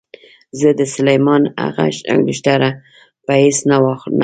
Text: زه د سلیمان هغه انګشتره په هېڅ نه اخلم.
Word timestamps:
زه 0.59 0.69
د 0.79 0.81
سلیمان 0.95 1.41
هغه 1.63 1.85
انګشتره 2.13 2.69
په 3.25 3.31
هېڅ 3.41 3.57
نه 3.69 3.75
اخلم. 3.93 4.19